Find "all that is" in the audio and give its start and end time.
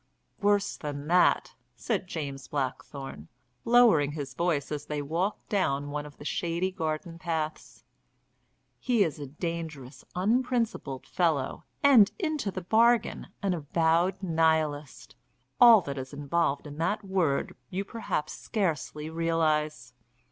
15.59-16.13